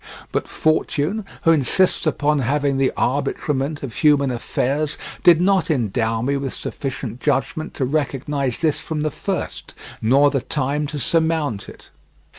But 0.31 0.47
Fortune, 0.47 1.25
who 1.43 1.51
insists 1.51 2.07
upon 2.07 2.39
having 2.39 2.79
the 2.79 2.91
arbitrament 2.97 3.83
of 3.83 3.93
human 3.97 4.31
affairs, 4.31 4.97
did 5.21 5.39
not 5.39 5.69
endow 5.69 6.23
me 6.23 6.37
with 6.37 6.55
sufficient 6.55 7.19
judgment 7.21 7.75
to 7.75 7.85
recognize 7.85 8.57
this 8.57 8.79
from 8.79 9.01
the 9.01 9.11
first, 9.11 9.75
nor 10.01 10.31
the 10.31 10.41
time 10.41 10.87
to 10.87 10.97
surmount 10.97 11.69
it. 11.69 11.91